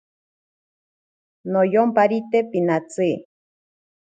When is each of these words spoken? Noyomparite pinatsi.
Noyomparite 1.51 2.39
pinatsi. 2.51 3.09